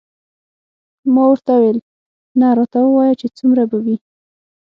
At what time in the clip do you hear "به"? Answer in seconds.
3.69-3.77